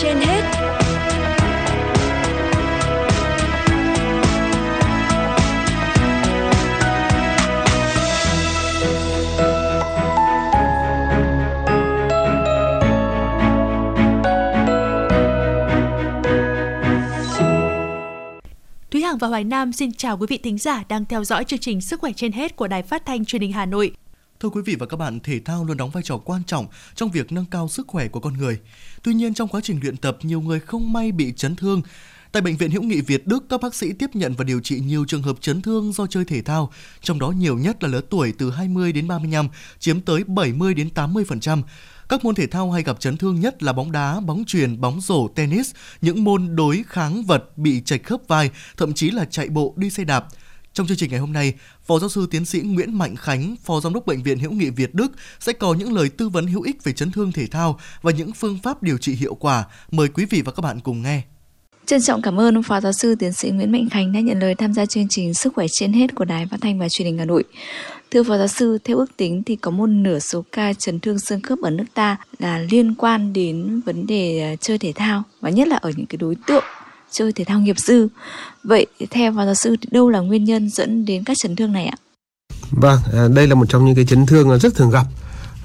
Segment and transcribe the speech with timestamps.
[0.00, 0.42] trên hết
[18.90, 21.58] Thúy Hằng và Hoài Nam xin chào quý vị thính giả đang theo dõi chương
[21.58, 23.92] trình Sức khỏe trên hết của Đài Phát thanh Truyền hình Hà Nội.
[24.42, 27.10] Thưa quý vị và các bạn, thể thao luôn đóng vai trò quan trọng trong
[27.10, 28.58] việc nâng cao sức khỏe của con người.
[29.02, 31.82] Tuy nhiên trong quá trình luyện tập, nhiều người không may bị chấn thương.
[32.32, 34.80] Tại bệnh viện Hữu nghị Việt Đức, các bác sĩ tiếp nhận và điều trị
[34.80, 38.00] nhiều trường hợp chấn thương do chơi thể thao, trong đó nhiều nhất là lứa
[38.10, 41.62] tuổi từ 20 đến 35, chiếm tới 70 đến 80%.
[42.08, 45.00] Các môn thể thao hay gặp chấn thương nhất là bóng đá, bóng chuyền, bóng
[45.00, 49.48] rổ, tennis, những môn đối kháng vật bị chạch khớp vai, thậm chí là chạy
[49.48, 50.28] bộ, đi xe đạp.
[50.74, 53.80] Trong chương trình ngày hôm nay, Phó giáo sư tiến sĩ Nguyễn Mạnh Khánh, Phó
[53.80, 56.62] Giám đốc Bệnh viện Hữu nghị Việt Đức sẽ có những lời tư vấn hữu
[56.62, 59.64] ích về chấn thương thể thao và những phương pháp điều trị hiệu quả.
[59.90, 61.22] Mời quý vị và các bạn cùng nghe.
[61.86, 64.54] Trân trọng cảm ơn Phó Giáo sư Tiến sĩ Nguyễn Mạnh Khánh đã nhận lời
[64.54, 67.18] tham gia chương trình Sức khỏe trên hết của Đài Phát thanh và Truyền hình
[67.18, 67.44] Hà Nội.
[68.10, 71.18] Thưa Phó Giáo sư, theo ước tính thì có một nửa số ca chấn thương
[71.18, 75.22] xương khớp ở nước ta là liên quan đến vấn đề ờ, chơi thể thao
[75.40, 76.64] và nhất là ở những cái đối tượng
[77.12, 78.08] chơi thể thao nghiệp dư.
[78.64, 81.72] Vậy theo Phó Giáo sư thì đâu là nguyên nhân dẫn đến các chấn thương
[81.72, 81.96] này ạ?
[82.70, 85.06] Vâng, à, đây là một trong những cái chấn thương à, rất thường gặp.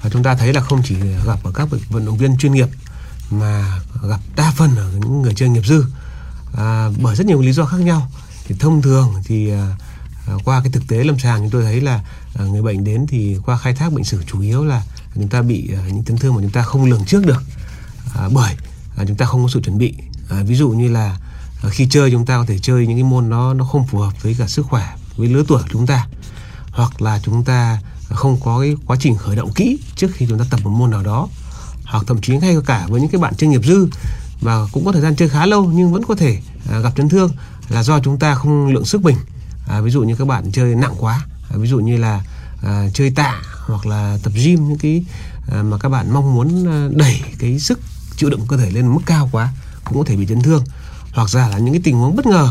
[0.02, 0.94] Và chúng ta thấy là không chỉ
[1.26, 2.68] gặp ở các vận động viên chuyên nghiệp
[3.30, 5.84] mà gặp đa phần ở những người chơi nghiệp dư
[6.56, 8.10] à, bởi rất nhiều lý do khác nhau.
[8.44, 9.76] Thì thông thường thì à,
[10.26, 12.00] à, qua cái thực tế lâm sàng chúng tôi thấy là
[12.34, 14.82] à, người bệnh đến thì qua khai thác bệnh sử chủ yếu là
[15.14, 17.42] chúng ta bị à, những chấn thương mà chúng ta không lường trước được
[18.14, 18.54] à, bởi
[18.96, 19.94] à, chúng ta không có sự chuẩn bị.
[20.30, 21.16] À, ví dụ như là
[21.62, 23.98] Ờ, khi chơi chúng ta có thể chơi những cái môn nó nó không phù
[23.98, 26.06] hợp với cả sức khỏe với lứa tuổi của chúng ta.
[26.70, 27.78] Hoặc là chúng ta
[28.08, 30.90] không có cái quá trình khởi động kỹ trước khi chúng ta tập một môn
[30.90, 31.28] nào đó.
[31.84, 33.88] Hoặc thậm chí ngay cả với những cái bạn chơi nghiệp dư
[34.40, 36.38] và cũng có thời gian chơi khá lâu nhưng vẫn có thể
[36.70, 37.30] à, gặp chấn thương
[37.68, 39.16] là do chúng ta không lượng sức mình.
[39.68, 42.24] À, ví dụ như các bạn chơi nặng quá à, ví dụ như là
[42.62, 45.04] à, chơi tạ hoặc là tập gym những cái
[45.52, 47.80] à, mà các bạn mong muốn à, đẩy cái sức
[48.16, 49.52] chịu đựng cơ thể lên mức cao quá
[49.84, 50.64] cũng có thể bị chấn thương
[51.18, 52.48] hoặc giả là những cái tình huống bất ngờ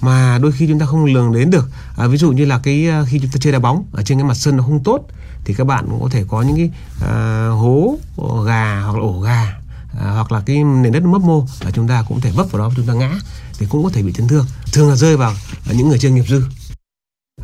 [0.00, 1.68] mà đôi khi chúng ta không lường đến được.
[1.96, 4.18] À, ví dụ như là cái à, khi chúng ta chơi đá bóng ở trên
[4.18, 5.06] cái mặt sân nó không tốt
[5.44, 6.70] thì các bạn cũng có thể có những cái
[7.08, 9.58] à, hố ờ, gà hoặc là ổ gà
[10.00, 12.62] à, hoặc là cái nền đất mấp mô là chúng ta cũng thể vấp vào
[12.62, 13.10] đó chúng ta ngã
[13.58, 14.46] thì cũng có thể bị chấn thương.
[14.72, 15.34] Thường là rơi vào
[15.68, 16.42] à, những người chơi nghiệp dư.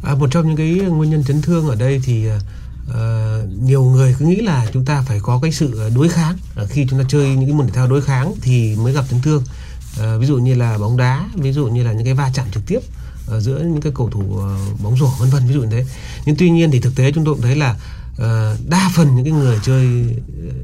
[0.02, 2.28] À, một trong những cái nguyên nhân chấn thương ở đây thì
[2.90, 2.94] uh,
[3.62, 6.36] nhiều người cứ nghĩ là chúng ta phải có cái sự đối kháng.
[6.54, 9.04] Ờ, khi chúng ta chơi những cái môn thể thao đối kháng thì mới gặp
[9.10, 9.44] chấn thương
[10.00, 12.46] à, ví dụ như là bóng đá ví dụ như là những cái va chạm
[12.54, 15.62] trực tiếp uh, giữa những cái cầu thủ uh, bóng rổ vân vân ví dụ
[15.62, 15.86] như thế.
[16.26, 17.76] Nhưng tuy nhiên thì thực tế chúng tôi cũng thấy là
[18.12, 19.86] uh, đa phần những cái người chơi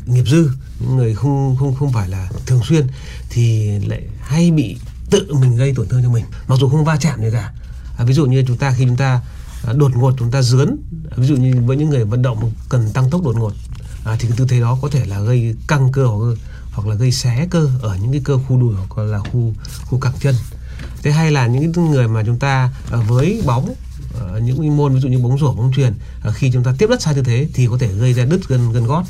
[0.07, 0.51] nghiệp dư
[0.81, 2.87] những người không không không phải là thường xuyên
[3.31, 4.77] thì lại hay bị
[5.11, 6.25] tự mình gây tổn thương cho mình.
[6.49, 7.53] Mặc dù không va chạm gì cả.
[7.99, 9.21] À, ví dụ như chúng ta khi chúng ta
[9.65, 10.77] à, đột ngột chúng ta dướn
[11.17, 13.53] ví dụ như với những người vận động cần tăng tốc đột ngột
[14.05, 16.39] à, thì cái tư thế đó có thể là gây căng cơ hoặc
[16.73, 19.99] hoặc là gây xé cơ ở những cái cơ khu đùi hoặc là khu khu
[20.01, 20.35] cẳng chân.
[21.03, 23.75] Thế hay là những cái người mà chúng ta ờ, với bóng
[24.15, 26.87] ờ, những môn ví dụ như bóng rổ bóng chuyền ờ, khi chúng ta tiếp
[26.91, 29.05] đất sai tư thế thì có thể gây ra đứt gân gân gót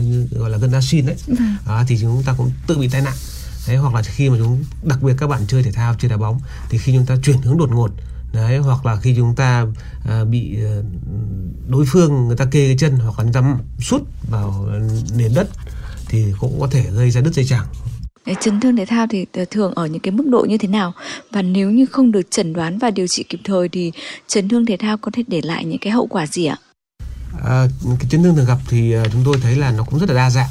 [0.00, 1.16] như gọi là gân đa xin đấy.
[1.66, 3.14] À, thì chúng ta cũng tự bị tai nạn.
[3.68, 6.16] Đấy hoặc là khi mà chúng đặc biệt các bạn chơi thể thao chơi đá
[6.16, 6.40] bóng
[6.70, 7.90] thì khi chúng ta chuyển hướng đột ngột
[8.32, 9.66] đấy hoặc là khi chúng ta
[10.08, 10.58] à, bị
[11.68, 14.70] đối phương người ta kê cái chân hoặc là chúng ta sút vào
[15.14, 15.48] nền đất
[16.08, 17.66] thì cũng có thể gây ra đứt dây chằng
[18.40, 20.92] chấn thương thể thao thì thường ở những cái mức độ như thế nào
[21.32, 23.92] và nếu như không được chẩn đoán và điều trị kịp thời thì
[24.26, 26.56] chấn thương thể thao có thể để lại những cái hậu quả gì ạ?
[27.44, 30.08] À, cái chấn thương thường gặp thì à, chúng tôi thấy là nó cũng rất
[30.08, 30.50] là đa dạng.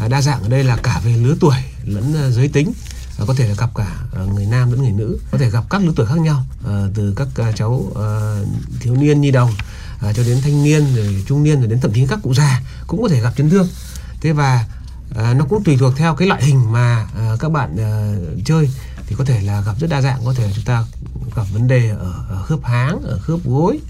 [0.00, 2.72] À, đa dạng ở đây là cả về lứa tuổi lẫn à, giới tính.
[3.18, 3.98] À, có thể là gặp cả
[4.34, 7.14] người nam lẫn người nữ, có thể gặp các lứa tuổi khác nhau, à, từ
[7.16, 8.08] các cháu à,
[8.80, 9.50] thiếu niên nhi đồng
[10.00, 12.62] à, cho đến thanh niên rồi trung niên rồi đến thậm chí các cụ già
[12.86, 13.68] cũng có thể gặp chấn thương.
[14.20, 14.64] Thế và
[15.16, 18.12] à, nó cũng tùy thuộc theo cái loại hình mà à, các bạn à,
[18.44, 18.70] chơi.
[19.06, 20.24] Thì có thể là gặp rất đa dạng.
[20.24, 20.84] Có thể chúng ta
[21.36, 23.80] gặp vấn đề ở, ở khớp háng ở khớp gối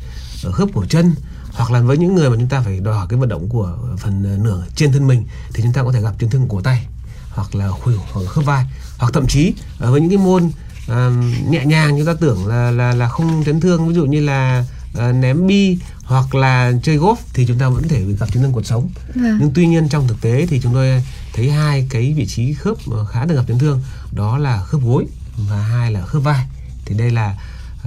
[0.44, 1.14] ở khớp cổ chân
[1.52, 3.78] hoặc là với những người mà chúng ta phải đòi hỏi cái vận động của
[3.98, 6.86] phần nửa trên thân mình thì chúng ta có thể gặp chấn thương cổ tay
[7.30, 8.64] hoặc là khuỷu hoặc là khớp vai.
[8.98, 10.50] Hoặc thậm chí với những cái môn
[10.88, 11.10] à,
[11.48, 13.88] nhẹ nhàng chúng ta tưởng là là là không chấn thương.
[13.88, 14.64] Ví dụ như là
[14.94, 18.52] uh, ném bi hoặc là chơi golf thì chúng ta vẫn thể gặp chấn thương
[18.52, 18.88] cuộc sống.
[19.14, 19.36] À.
[19.40, 22.76] nhưng tuy nhiên trong thực tế thì chúng tôi thấy hai cái vị trí khớp
[23.08, 23.82] khá thường gặp chấn thương
[24.12, 25.06] đó là khớp gối
[25.36, 26.46] và hai là khớp vai.
[26.84, 27.38] Thì đây là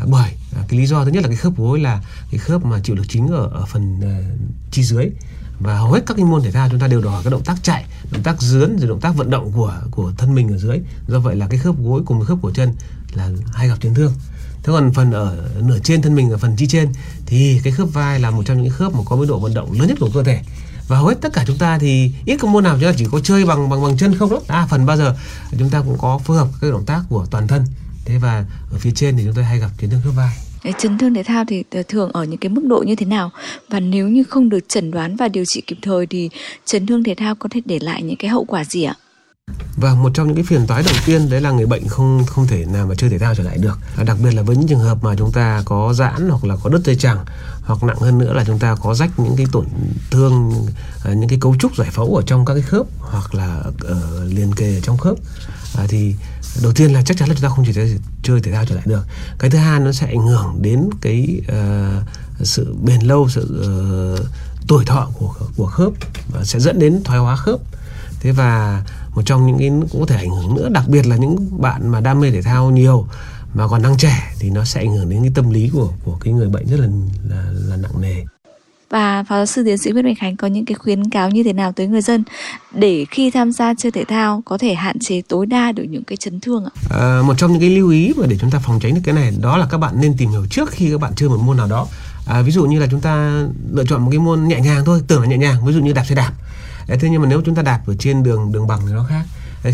[0.04, 0.32] uh, bởi
[0.62, 2.96] uh, cái lý do thứ nhất là cái khớp gối là cái khớp mà chịu
[2.96, 4.40] lực chính ở ở phần uh,
[4.72, 5.10] chi dưới.
[5.60, 7.44] Và hầu hết các cái môn thể thao chúng ta đều đòi hỏi các động
[7.44, 10.58] tác chạy động tác dướn rồi động tác vận động của của thân mình ở
[10.58, 10.80] dưới.
[11.08, 12.74] Do vậy là cái khớp gối cùng với khớp cổ chân
[13.14, 14.14] là hay gặp chấn thương
[14.64, 16.90] thế còn phần ở, nửa trên thân mình ở phần chi trên,
[17.26, 19.72] thì cái khớp vai là một trong những khớp mà có mức độ vận động
[19.80, 20.42] lớn nhất của cơ thể.
[20.88, 23.06] Và hầu hết tất cả chúng ta thì ít có môn nào chúng ta chỉ
[23.12, 25.16] có chơi bằng bằng bằng chân không đó đa phần bao giờ
[25.60, 27.66] chúng ta cũng có phối hợp các động tác của toàn thân.
[28.06, 30.38] Thế và ở phía trên thì chúng tôi hay gặp chấn thương khớp vai.
[30.78, 33.30] Chấn thương thể thao thì ờ, thường ở những cái mức độ như thế nào?
[33.70, 36.30] Và nếu như không được chẩn đoán và điều trị kịp thời thì
[36.66, 38.96] chấn thương thể thao có thể để lại những cái hậu quả gì ạ?
[39.82, 42.48] Và một trong những cái phiền toái đầu tiên đấy là người bệnh không không
[42.48, 43.80] thể nào mà chơi thể thao trở lại được.
[44.06, 46.70] Đặc biệt là với những trường hợp mà chúng ta có giãn hoặc là có
[46.70, 47.26] đứt dây chằng
[47.64, 49.66] hoặc nặng hơn nữa là chúng ta có rách những cái tổn
[50.12, 50.66] thương
[51.04, 54.26] ờ, những cái cấu trúc giải phẫu ở trong các cái khớp hoặc là ở
[54.26, 55.18] liền kề trong khớp.
[55.78, 56.16] À, thì
[56.64, 57.88] đầu tiên là chắc chắn là chúng ta không thể
[58.24, 59.06] chơi thể thao trở lại được.
[59.40, 62.04] Cái thứ hai nó sẽ ảnh hưởng đến cái uh,
[62.48, 63.66] sự bền lâu sự
[64.20, 64.26] uh,
[64.68, 65.92] tuổi thọ của của khớp
[66.32, 67.60] và sẽ dẫn đến thoái hóa khớp.
[68.20, 68.84] Thế và
[69.16, 72.02] một trong những cái có thể ảnh hưởng nữa đặc biệt là những bạn mà
[72.02, 73.08] đam mê thể thao nhiều
[73.54, 76.18] mà còn đang trẻ thì nó sẽ ảnh hưởng đến cái tâm lý của của
[76.22, 76.88] cái người bệnh rất là
[77.30, 78.24] là, là nặng nề
[78.92, 81.44] và phó giáo sư tiến sĩ Nguyễn Mạnh Khánh có những cái khuyến cáo như
[81.44, 82.24] thế nào tới người dân
[82.74, 86.04] để khi tham gia chơi thể thao có thể hạn chế tối đa được những
[86.04, 86.72] cái chấn thương ạ?
[86.90, 89.16] À, một trong những cái lưu ý mà để chúng ta phòng tránh được cái
[89.16, 91.58] này đó là các bạn nên tìm hiểu trước khi các bạn chơi một môn
[91.58, 91.88] nào đó.
[92.28, 95.02] À, ví dụ như là chúng ta lựa chọn một cái môn nhẹ nhàng thôi,
[95.08, 96.32] tưởng là nhẹ nhàng, ví dụ như đạp xe đạp.
[96.88, 99.26] Thế nhưng mà nếu chúng ta đạp ở trên đường đường bằng thì nó khác.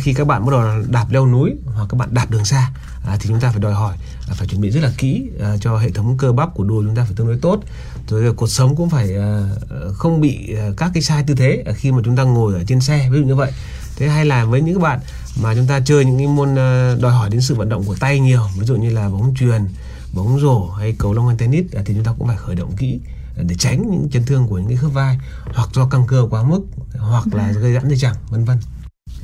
[0.01, 2.71] Khi các bạn bắt đầu đạp leo núi hoặc các bạn đạp đường xa
[3.07, 3.95] à, thì chúng ta phải đòi hỏi
[4.27, 6.85] à, phải chuẩn bị rất là kỹ à, cho hệ thống cơ bắp của đùi
[6.85, 7.59] chúng ta phải tương đối tốt.
[8.07, 9.49] Rồi cuộc sống cũng phải à,
[9.93, 12.63] không bị à, các cái sai tư thế à, khi mà chúng ta ngồi ở
[12.67, 13.51] trên xe ví dụ như vậy.
[13.95, 14.99] Thế hay là với những các bạn
[15.41, 17.95] mà chúng ta chơi những cái môn à, đòi hỏi đến sự vận động của
[17.99, 19.67] tay nhiều ví dụ như là bóng chuyền
[20.13, 22.75] bóng rổ hay cầu lông hay tennis à, thì chúng ta cũng phải khởi động
[22.75, 22.99] kỹ
[23.43, 25.17] để tránh những chấn thương của những cái khớp vai
[25.53, 26.61] hoặc do căng cơ quá mức
[26.99, 28.57] hoặc là gây giãn dây chằng vân vân.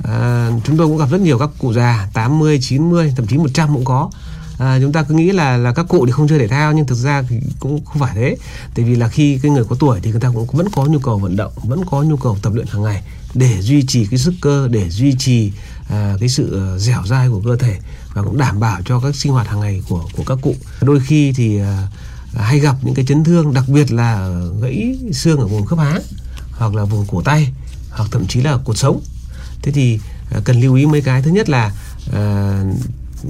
[0.04, 3.74] À, chúng tôi cũng gặp rất nhiều các cụ già 80, 90, thậm chí 100
[3.74, 4.10] cũng có.
[4.58, 6.86] À, chúng ta cứ nghĩ là là các cụ thì không chơi thể thao nhưng
[6.86, 8.36] thực ra thì cũng không phải thế.
[8.74, 10.98] Tại vì là khi cái người có tuổi thì người ta cũng vẫn có nhu
[10.98, 13.02] cầu vận động vẫn có nhu cầu tập luyện hàng ngày
[13.34, 15.52] để duy trì cái sức cơ để duy trì
[15.88, 17.78] à, cái sự ờ, dẻo dai của cơ thể
[18.14, 20.54] và cũng đảm bảo cho các sinh hoạt hàng ngày của của các cụ.
[20.80, 21.88] Đôi khi thì à,
[22.36, 26.02] hay gặp những cái chấn thương đặc biệt là gãy xương ở vùng khớp háng
[26.52, 27.52] hoặc là vùng cổ tay
[27.90, 29.00] hoặc thậm chí là cột sống.
[29.62, 30.00] Thế thì
[30.30, 31.22] à, cần lưu ý mấy cái.
[31.22, 31.72] Thứ nhất là
[32.12, 32.62] à,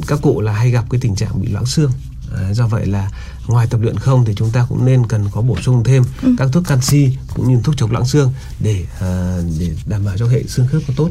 [0.07, 1.93] các cụ là hay gặp cái tình trạng bị loãng xương.
[2.37, 3.11] À, do vậy là
[3.47, 6.35] ngoài tập luyện không thì chúng ta cũng nên cần có bổ sung thêm ừ.
[6.39, 8.85] các thuốc canxi cũng như thuốc chống loãng xương để
[9.59, 11.11] để đảm bảo cho hệ xương khớp có tốt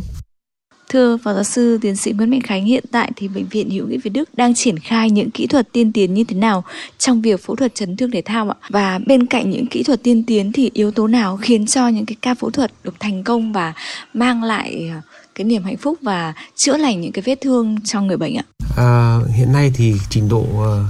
[0.94, 3.88] Thưa Phó Giáo sư Tiến sĩ Nguyễn Mạnh Khánh, hiện tại thì Bệnh viện Hữu
[3.88, 6.64] nghị Việt Đức đang triển khai những kỹ thuật tiên tiến như thế nào
[6.98, 8.56] trong việc phẫu thuật chấn thương thể thao ạ?
[8.70, 12.06] Và bên cạnh những kỹ thuật tiên tiến thì yếu tố nào khiến cho những
[12.06, 13.74] cái ca phẫu thuật được thành công và
[14.14, 15.02] mang lại ờ,
[15.36, 18.44] cái niềm hạnh phúc và chữa lành những cái vết thương cho người bệnh ạ?
[18.78, 20.86] À, hiện nay thì trình độ ờ,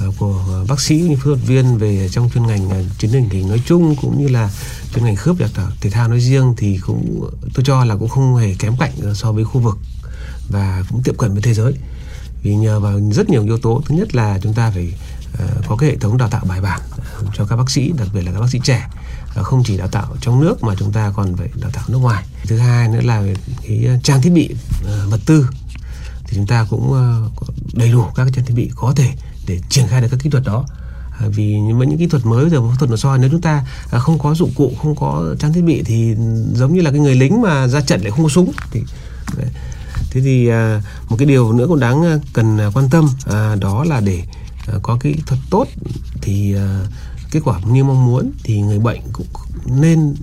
[0.00, 3.12] Ờ, của ờ, bác sĩ như phẫu thuật viên về trong chuyên ngành ờ, chấn
[3.12, 4.50] thương hình nói chung cũng như là
[4.94, 5.48] chuyên ngành khớp và
[5.80, 9.32] thể thao nói riêng thì cũng, tôi cho là cũng không hề kém cạnh so
[9.32, 9.78] với khu vực
[10.48, 11.72] và cũng tiệm cận với thế giới.
[12.42, 14.92] Vì nhờ vào rất nhiều yếu tố, thứ nhất là chúng ta phải
[15.66, 16.80] có cái hệ thống đào tạo bài bản
[17.34, 18.88] cho các bác sĩ, đặc biệt là các bác sĩ trẻ
[19.34, 22.24] không chỉ đào tạo trong nước mà chúng ta còn phải đào tạo nước ngoài.
[22.44, 23.22] Thứ hai nữa là
[23.62, 24.54] cái trang thiết bị
[25.10, 25.48] vật tư,
[26.24, 26.94] thì chúng ta cũng
[27.72, 29.12] đầy đủ các trang thiết bị có thể
[29.48, 30.64] để triển khai được các kỹ thuật đó.
[31.20, 33.40] À, vì với những kỹ thuật mới bây giờ, phẫu thuật nội soi, nếu chúng
[33.40, 36.14] ta à, không có dụng cụ, không có trang thiết bị thì
[36.54, 38.82] giống như là cái người lính mà ra trận lại không có súng thì
[40.10, 43.08] thế thì à, một cái điều nữa cũng đáng cần quan tâm
[43.60, 44.22] đó là để
[44.82, 45.66] có kỹ thuật tốt
[46.22, 46.54] thì
[47.30, 49.26] kết quả như mong muốn thì người bệnh cũng
[49.66, 50.14] nên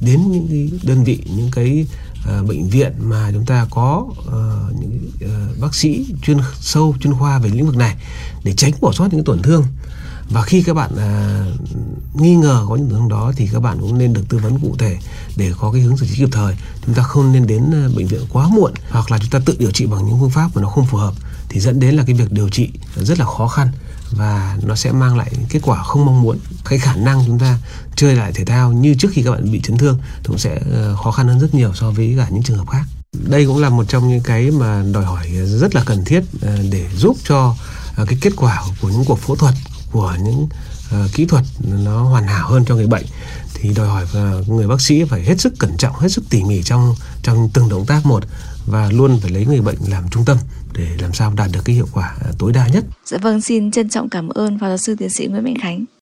[0.00, 1.86] đến những cái đơn vị, những cái
[2.24, 7.14] uh, bệnh viện mà chúng ta có uh, những uh, bác sĩ chuyên sâu chuyên
[7.14, 7.96] khoa về lĩnh vực này
[8.44, 9.64] để tránh bỏ sót những tổn thương.
[10.28, 13.78] Và khi các bạn uh, nghi ngờ có những tổn thương đó thì các bạn
[13.80, 14.98] cũng nên được tư vấn cụ thể
[15.36, 16.54] để có cái hướng xử trí kịp thời.
[16.86, 19.56] Chúng ta không nên đến uh, bệnh viện quá muộn hoặc là chúng ta tự
[19.58, 21.14] điều trị bằng những phương pháp mà nó không phù hợp
[21.48, 23.68] thì dẫn đến là cái việc điều trị rất là khó khăn
[24.10, 26.38] và nó sẽ mang lại kết quả không mong muốn.
[26.64, 27.58] Cái khả năng chúng ta
[27.96, 30.96] chơi lại thể thao như trước khi các bạn bị chấn thương cũng sẽ ờ,
[30.96, 32.82] khó khăn hơn rất nhiều so với cả những trường hợp khác.
[33.12, 36.58] Đây cũng là một trong những cái mà đòi hỏi rất là cần thiết ờ,
[36.70, 37.56] để giúp cho
[37.96, 39.54] ờ, cái kết quả của những cuộc phẫu thuật,
[39.92, 40.48] của những
[41.12, 43.04] kỹ thuật nó hoàn hảo hơn cho người bệnh.
[43.54, 44.06] Thì đòi hỏi
[44.46, 47.68] người bác sĩ phải hết sức cẩn trọng, hết sức tỉ mỉ trong trong từng
[47.68, 48.24] động tác một
[48.66, 50.36] và luôn phải lấy người bệnh làm trung tâm
[50.74, 52.84] để làm sao đạt được cái hiệu quả à, tối đa nhất.
[53.04, 55.84] Dạ vâng, xin trân trọng cảm ơn Phó giáo sư tiến sĩ Nguyễn Mạnh Khánh.